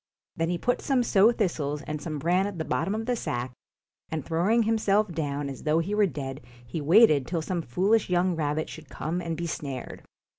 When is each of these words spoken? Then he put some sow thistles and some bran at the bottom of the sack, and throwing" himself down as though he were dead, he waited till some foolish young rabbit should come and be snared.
Then 0.35 0.49
he 0.49 0.57
put 0.57 0.81
some 0.81 1.03
sow 1.03 1.31
thistles 1.31 1.83
and 1.83 2.01
some 2.01 2.17
bran 2.17 2.47
at 2.47 2.57
the 2.57 2.65
bottom 2.65 2.95
of 2.95 3.05
the 3.05 3.15
sack, 3.15 3.51
and 4.09 4.25
throwing" 4.25 4.63
himself 4.63 5.11
down 5.11 5.47
as 5.47 5.61
though 5.61 5.77
he 5.77 5.93
were 5.93 6.07
dead, 6.07 6.41
he 6.65 6.81
waited 6.81 7.27
till 7.27 7.43
some 7.43 7.61
foolish 7.61 8.09
young 8.09 8.35
rabbit 8.35 8.67
should 8.67 8.89
come 8.89 9.21
and 9.21 9.37
be 9.37 9.45
snared. 9.45 10.01